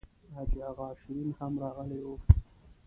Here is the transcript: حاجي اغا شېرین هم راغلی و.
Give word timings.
حاجي 0.35 0.59
اغا 0.71 0.87
شېرین 1.01 1.29
هم 1.39 1.53
راغلی 1.63 1.99
و. 2.03 2.07